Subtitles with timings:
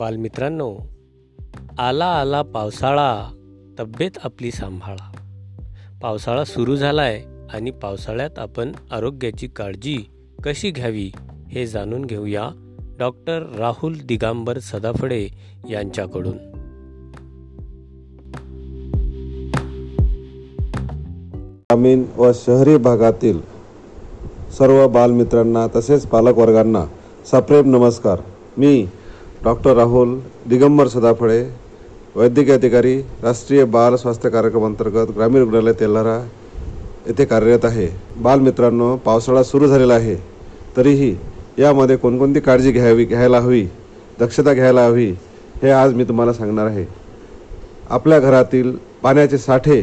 [0.00, 0.76] बालमित्रांनो
[1.78, 3.30] आला आला पावसाळा
[3.78, 5.12] तब्येत आपली सांभाळा.
[6.02, 9.96] पावसाळा सुरू झाला आहे आणि पावसाळ्यात आपण आरोग्याची काळजी
[10.44, 11.10] कशी घ्यावी
[11.48, 12.50] हे जाणून घेऊया
[12.98, 15.28] डॉक्टर राहुल दिगांबर सदाफडे
[15.70, 16.36] यांच्याकडून.
[21.60, 23.40] ग्रामीण व शहरी भागातील
[24.58, 26.84] सर्व बालमित्रांना तसेच पालकवर्गांना
[27.26, 28.18] सप्रेम नमस्कार.
[28.58, 28.86] मी
[29.44, 31.40] डॉक्टर राहुल दिगंबर सदाफळे
[32.16, 36.16] वैद्यकीय अधिकारी राष्ट्रीय बाल स्वास्थ्य कार्यक्रम अंतर्गत ग्रामीण रुग्णालय तेल्हारा
[37.06, 37.88] येथे कार्यरत आहे.
[38.22, 40.16] बालमित्रांनो पावसाळा सुरू झालेला आहे.
[40.76, 41.14] तरीही
[41.58, 43.64] यामध्ये कोणकोणती काळजी घ्यावी घ्यायला हवी
[44.20, 45.10] दक्षता घ्यायला हवी
[45.62, 46.84] हे आज मी तुम्हाला सांगणार आहे.
[47.90, 49.82] आपल्या घरातील पाण्याचे साठे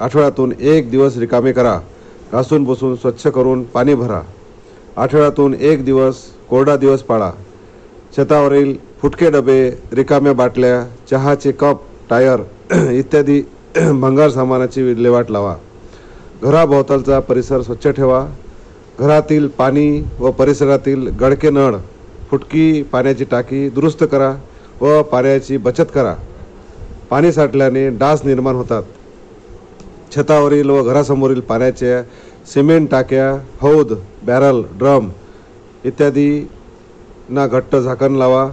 [0.00, 1.78] आठवड्यातून एक दिवस रिकामे करा
[2.32, 4.22] घासून पुसून स्वच्छ करून पाणी भरा.
[4.96, 7.30] आठवड्यातून एक दिवस कोरडा दिवस पाळा.
[8.16, 9.60] छतावरील फुटके डबे
[9.92, 12.40] रिकाम्या बाटल्या चहाचे कप टायर
[12.90, 13.40] इत्यादी
[13.76, 15.54] भंगार सामानाची विल्हेवाट लावा.
[16.42, 18.26] घराभोवतालचा परिसर स्वच्छ ठेवा.
[18.98, 21.76] घरातील पाणी व परिसरातील गडके नळ
[22.30, 24.34] फुटकी पाण्याची टाकी दुरुस्त करा
[24.80, 26.14] व पाण्याची बचत करा.
[27.10, 28.82] पाणी साठल्याने डास निर्माण होतात.
[30.16, 32.02] छतावरील व घरासमोरील पाण्याच्या
[32.54, 35.08] सिमेंट टाक्या हौद बॅरल ड्रम
[35.84, 36.30] इत्यादी
[37.30, 38.50] ना घट्ट झाकण लावा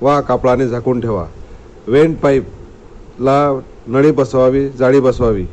[0.00, 1.26] वा कापडाने झाकून ठेवा.
[1.86, 5.46] वेंट पाईपला नळी बसवावी जाळी बसवावी.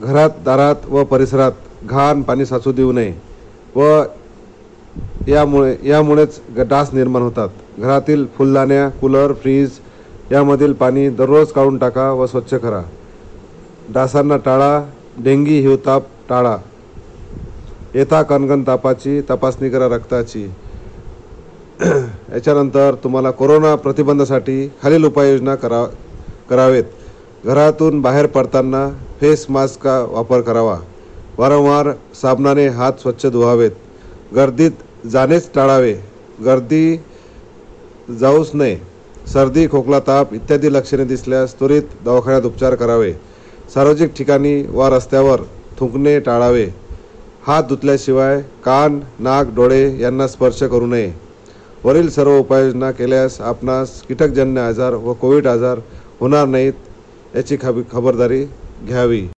[0.00, 1.52] घरात दारात व परिसरात
[1.84, 3.14] घाण पाणी साचू देऊ नये
[3.76, 4.02] व
[5.28, 7.48] यामुळे यामुळेच ग- डास निर्माण होतात.
[7.78, 9.70] घरातील फुलदाण्या कूलर फ्रीज
[10.32, 12.82] यामधील पाणी दररोज काढून टाका व स्वच्छ करा.
[13.88, 14.84] डासांना टाळा
[15.18, 16.56] डेंगी हिवताप टाळा.
[17.94, 20.44] येता कणकण तापाची तपासणी करा रक्ताची.
[21.82, 25.84] याच्यानंतर तुम्हाला कोरोना प्रतिबंधासाठी खालील उपाययोजना करा
[26.50, 26.84] करावेत.
[27.44, 28.88] घरातून बाहेर पडताना
[29.20, 30.78] फेस मास्कचा वापर करावा.
[31.38, 31.90] वारंवार
[32.22, 33.70] साबणाने हात स्वच्छ धुवावेत.
[34.36, 35.92] गर्दीत जाणेच टाळावे.
[36.44, 36.96] गर्दी
[38.20, 38.76] जाऊच नये.
[39.32, 43.12] सर्दी खोकला ताप इत्यादी लक्षणे दिसल्यास त्वरित दवाखान्यात उपचार करावे.
[43.74, 45.40] सार्वजनिक ठिकाणी वा रस्त्यावर
[45.78, 46.66] थुंकणे टाळावे.
[47.46, 51.12] हात धुतल्याशिवाय कान नाक डोळे यांना स्पर्श करू नये.
[51.84, 55.78] वरील सर्व उपाययोजना केल्यास आपणास कीटकजन्य आजार व कोविड आजार
[56.20, 58.44] होणार नाहीत याची खब खबरदारी
[58.86, 59.26] घ्यावी.